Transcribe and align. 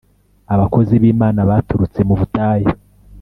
abakozibimana 0.53 1.41
baturutse 1.49 1.99
mu 2.07 2.15
butayu. 2.19 2.69